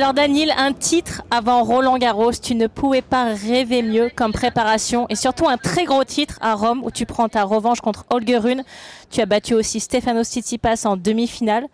[0.00, 5.04] Alors Daniel, un titre avant Roland Garros, tu ne pouvais pas rêver mieux comme préparation
[5.10, 8.38] et surtout un très gros titre à Rome où tu prends ta revanche contre Holger
[8.38, 8.64] Rune.
[9.10, 11.66] Tu as battu aussi Stefano Tsitsipas en demi-finale.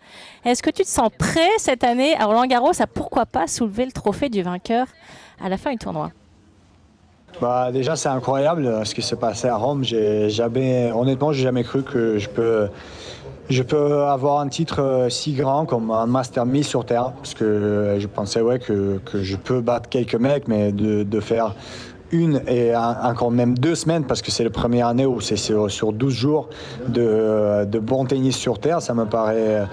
[0.43, 3.85] Est-ce que tu te sens prêt cette année à Roland Garros à pourquoi pas soulever
[3.85, 4.87] le trophée du vainqueur
[5.41, 6.11] à la fin du tournoi?
[7.41, 9.83] Bah, déjà, c'est incroyable ce qui s'est passé à Rome.
[9.83, 12.69] J'ai jamais, honnêtement, j'ai jamais cru que je peux
[13.49, 17.33] je peux avoir un titre euh, si grand comme un master mis sur terre, parce
[17.33, 21.19] que euh, je pensais ouais, que, que je peux battre quelques mecs, mais de, de
[21.21, 21.55] faire
[22.11, 25.69] une et encore même deux semaines, parce que c'est la première année où c'est sur,
[25.69, 26.49] sur 12 jours
[26.87, 29.65] de, bon tennis sur terre, ça me paraît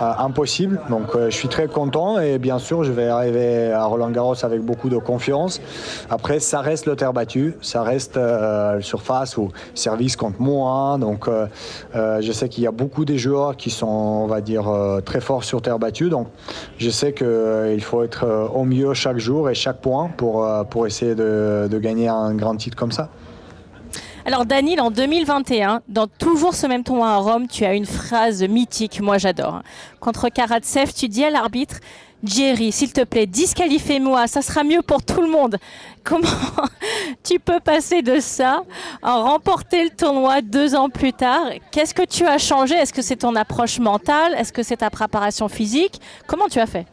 [0.00, 0.80] euh, impossible.
[0.88, 4.44] Donc euh, je suis très content et bien sûr je vais arriver à Roland Garros
[4.44, 5.60] avec beaucoup de confiance.
[6.08, 10.96] Après ça reste le terre battu, ça reste euh, surface ou service contre moi.
[10.98, 11.28] Donc
[11.94, 14.70] je sais qu'il y a beaucoup de joueurs qui sont on va dire
[15.04, 16.08] très forts sur terre battue.
[16.08, 16.28] Donc
[16.78, 21.14] je sais qu'il faut être au mieux chaque jour et chaque point pour, pour essayer
[21.14, 23.10] de gagner un grand titre comme ça.
[24.24, 28.42] Alors Daniel, en 2021, dans toujours ce même tournoi à Rome, tu as une phrase
[28.42, 29.62] mythique, moi j'adore.
[29.98, 31.76] Contre Karatsev, tu dis à l'arbitre,
[32.22, 35.56] Jerry, s'il te plaît, disqualifie-moi, ça sera mieux pour tout le monde.
[36.04, 36.28] Comment
[37.24, 38.62] tu peux passer de ça
[39.02, 41.46] à remporter le tournoi deux ans plus tard?
[41.70, 42.74] Qu'est-ce que tu as changé?
[42.74, 44.34] Est-ce que c'est ton approche mentale?
[44.34, 45.98] Est-ce que c'est ta préparation physique?
[46.26, 46.86] Comment tu as fait?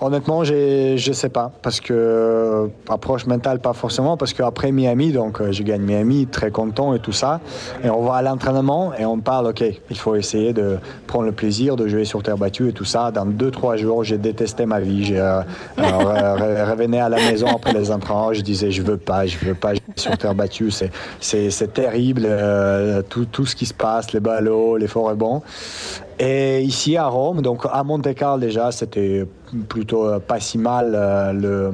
[0.00, 1.52] Honnêtement, je ne sais pas.
[1.62, 4.16] Parce que, euh, approche mentale, pas forcément.
[4.16, 7.40] Parce qu'après Miami, donc euh, je gagne Miami, très content et tout ça.
[7.84, 11.32] Et on va à l'entraînement et on parle, OK, il faut essayer de prendre le
[11.32, 13.12] plaisir de jouer sur terre battue et tout ça.
[13.12, 15.04] Dans deux, trois jours, j'ai détesté ma vie.
[15.04, 15.42] J'ai euh,
[15.78, 18.32] revenais à la maison après les entraînements.
[18.32, 20.70] Je disais, je veux pas, je veux pas sur terre battue.
[21.20, 22.28] C'est terrible,
[23.08, 25.42] tout, tout ce qui se passe, les ballots, les forêts bons.
[26.18, 29.26] Et ici à Rome, donc à Monte Carlo déjà, c'était
[29.68, 31.70] plutôt euh, pas si mal euh, le,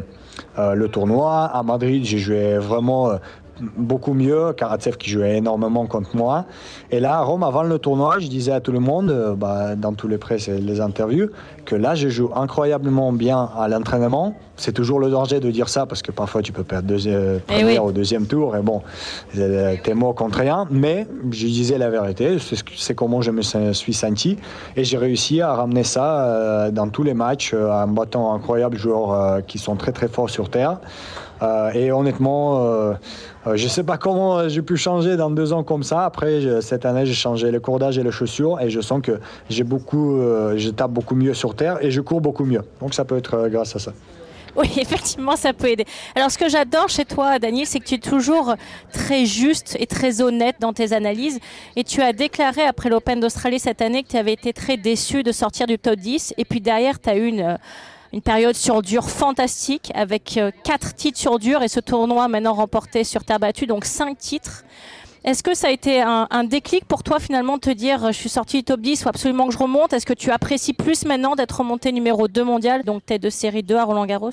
[0.59, 1.45] euh, le tournoi.
[1.45, 3.13] À Madrid, j'ai joué vraiment
[3.77, 4.53] beaucoup mieux.
[4.53, 6.47] Karatsev qui jouait énormément contre moi.
[6.91, 9.77] Et là, à Rome, avant le tournoi, je disais à tout le monde, euh, bah,
[9.77, 11.29] dans tous les presse et les interviews,
[11.65, 14.35] que là, je joue incroyablement bien à l'entraînement.
[14.57, 17.53] C'est toujours le danger de dire ça parce que parfois tu peux perdre deuxième, eh
[17.55, 18.83] premier au deuxième tour et bon,
[19.33, 20.67] t'es mort contre rien.
[20.71, 22.37] Mais je disais la vérité,
[22.77, 24.37] c'est comment je me suis senti
[24.77, 28.77] et j'ai réussi à ramener ça euh, dans tous les matchs euh, en battant incroyables
[28.77, 30.79] joueurs qui sont très très forts sur terre.
[31.75, 32.95] Et honnêtement,
[33.47, 36.05] euh, je ne sais pas comment euh, j'ai pu changer dans deux ans comme ça.
[36.05, 39.19] Après, cette année, j'ai changé le cordage et les chaussures et je sens que
[39.49, 42.63] j'ai beaucoup, euh, je tape beaucoup mieux sur terre et je cours beaucoup mieux.
[42.81, 43.93] Donc ça peut être grâce à ça.
[44.57, 45.87] Oui, effectivement, ça peut aider.
[46.15, 48.55] Alors, ce que j'adore chez toi, Daniel, c'est que tu es toujours
[48.93, 51.39] très juste et très honnête dans tes analyses.
[51.77, 55.23] Et tu as déclaré après l'Open d'Australie cette année que tu avais été très déçu
[55.23, 56.35] de sortir du top 10.
[56.37, 57.59] Et puis derrière, tu as eu une
[58.13, 62.55] une période sur dur fantastique avec euh, quatre titres sur dur et ce tournoi maintenant
[62.55, 64.65] remporté sur terre battue, donc cinq titres.
[65.23, 68.31] Est-ce que ça a été un, déclic pour toi finalement de te dire je suis
[68.31, 69.93] sorti du top 10, il faut absolument que je remonte?
[69.93, 73.63] Est-ce que tu apprécies plus maintenant d'être remonté numéro 2 mondial, donc tête de série
[73.63, 74.31] 2 à Roland Garros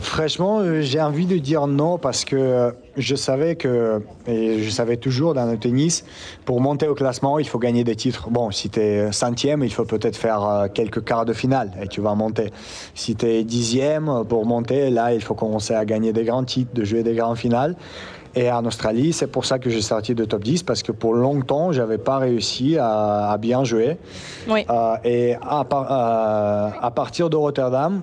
[0.00, 4.96] Franchement, euh, j'ai envie de dire non parce que je savais que, et je savais
[4.96, 6.04] toujours dans le tennis,
[6.44, 8.30] pour monter au classement, il faut gagner des titres.
[8.30, 11.86] Bon, si tu es centième, il faut peut-être faire euh, quelques quarts de finale et
[11.86, 12.50] tu vas monter.
[12.94, 16.72] Si tu es dixième, pour monter, là, il faut commencer à gagner des grands titres,
[16.72, 17.76] de jouer des grands finales.
[18.34, 21.14] Et en Australie, c'est pour ça que j'ai sorti de top 10 parce que pour
[21.14, 23.96] longtemps, j'avais pas réussi à, bien jouer.
[24.48, 24.64] Oui.
[24.70, 25.66] Euh, et à,
[26.80, 28.02] à partir de Rotterdam,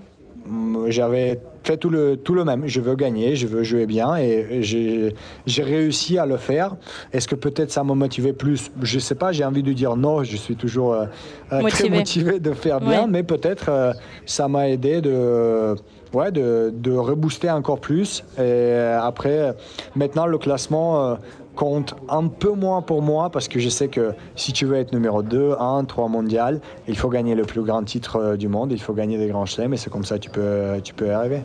[0.90, 2.64] j'avais fait tout le, tout le même.
[2.66, 6.76] Je veux gagner, je veux jouer bien et j'ai réussi à le faire.
[7.14, 8.72] Est-ce que peut-être ça m'a motivé plus?
[8.82, 11.06] Je sais pas, j'ai envie de dire non, je suis toujours euh,
[11.52, 13.94] euh, très motivé de faire bien, mais peut-être euh,
[14.26, 15.76] ça m'a aidé de,
[16.14, 18.24] ouais, de, de rebooster encore plus.
[18.40, 18.74] Et
[19.12, 19.54] après,
[19.96, 21.18] maintenant, le classement
[21.58, 24.94] compte un peu moins pour moi parce que je sais que si tu veux être
[24.94, 28.72] numéro 2, 1, 3 mondial, il faut gagner le plus grand titre euh, du monde,
[28.72, 31.08] il faut gagner des grands chelems et c'est comme ça que tu peux, tu peux
[31.08, 31.42] y arriver.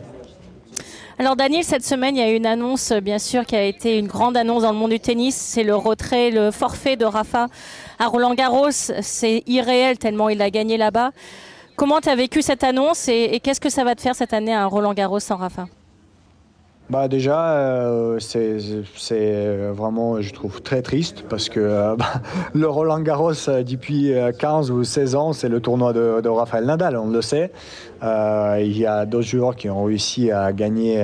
[1.19, 4.07] Alors Daniel, cette semaine, il y a une annonce, bien sûr, qui a été une
[4.07, 5.35] grande annonce dans le monde du tennis.
[5.35, 7.47] C'est le retrait, le forfait de Rafa
[7.99, 8.71] à Roland Garros.
[8.71, 11.11] C'est irréel tellement il a gagné là-bas.
[11.75, 14.33] Comment tu as vécu cette annonce et, et qu'est-ce que ça va te faire cette
[14.33, 15.65] année à Roland Garros sans Rafa?
[16.93, 22.21] Bah déjà, euh, c'est vraiment, je trouve, très triste parce que euh, bah,
[22.53, 26.65] le Roland Garros, euh, depuis 15 ou 16 ans, c'est le tournoi de, de, Rafael
[26.65, 27.51] Nadal, on le sait.
[28.03, 31.03] il y a d'autres joueurs qui ont réussi à gagner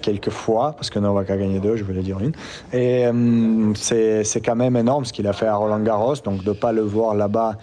[0.00, 2.32] quelques fois, parce que Novak a gagné deux, je voulais dire une.
[2.72, 3.04] Et
[3.74, 6.72] c'est quand même énorme ce qu'il a fait à Roland Garros, donc de ne pas
[6.72, 7.58] le voir là-bas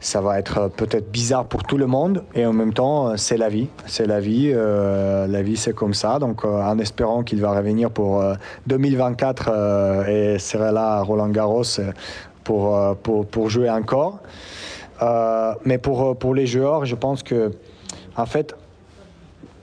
[0.00, 3.48] ça va être peut-être bizarre pour tout le monde et en même temps, c'est la
[3.48, 3.68] vie.
[3.86, 4.52] C'est la vie.
[4.52, 6.18] la vie, c'est comme ça.
[6.18, 8.22] Donc, en espérant qu'il va revenir pour
[8.68, 11.64] 2024 et sera là à Roland Garros
[12.44, 14.20] pour, pour, pour jouer encore.
[15.64, 17.50] mais pour, pour les joueurs, je pense que,
[18.16, 18.54] en fait,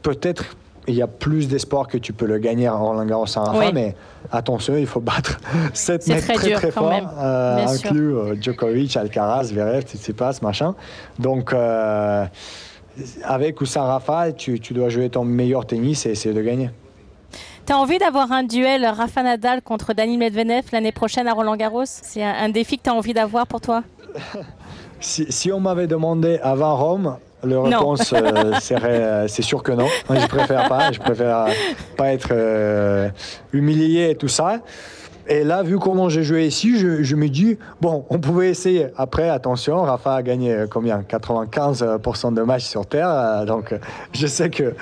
[0.02, 3.44] peut-être il y a plus d'espoir que tu peux le gagner en Roland Garros sans
[3.44, 3.96] Rafa, mais
[4.32, 5.40] attention, il faut battre
[5.74, 10.76] 7 mecs très très, forts, euh, inclus euh, Djokovic, Alcaraz, Zverev, Tsitsipas, machin.
[11.20, 12.26] Donc, euh,
[13.24, 16.70] avec ou sans Rafa, tu, tu, dois jouer ton meilleur tennis et essayer de gagner.
[17.66, 21.56] Tu as envie d'avoir un duel Rafa Nadal contre Dani Medvedev l'année prochaine à Roland
[21.56, 21.86] Garros?
[21.86, 23.84] C'est un, défi que tu as envie d'avoir pour toi?
[25.02, 29.72] Si, si, on m'avait demandé avant Rome, la réponse euh, serait euh, c'est sûr que
[29.72, 29.88] non.
[30.10, 30.92] je préfère pas.
[30.92, 31.48] Je préfère
[31.98, 33.10] pas être euh,
[33.54, 34.60] humilié et tout ça.
[35.28, 38.90] Et là, vu comment j'ai joué ici, je, me dis, bon, on pouvait essayer.
[38.96, 41.02] Après, attention, Rafa a gagné combien?
[41.02, 43.44] 95% de matchs sur Terre.
[43.48, 43.74] donc,
[44.14, 44.76] je sais que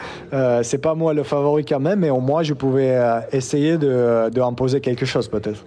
[0.63, 3.00] c'est pas moi le favori quand même, mais au moins, je pouvais
[3.31, 5.63] essayer de, de imposer quelque chose peut-être.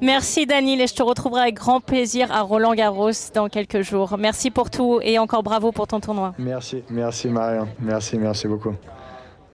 [0.00, 4.16] Merci Daniel et je te retrouverai avec grand plaisir à Roland Garros dans quelques jours.
[4.18, 6.34] Merci pour tout et encore bravo pour ton tournoi.
[6.38, 7.68] Merci, merci Marion.
[7.80, 8.74] Merci, merci beaucoup.